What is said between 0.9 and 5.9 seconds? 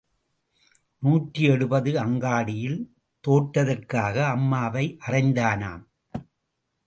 நூற்றி எழுபது அங்காடியில் தோற்றதற்காக அம்மாவை அறைந்தானாம்.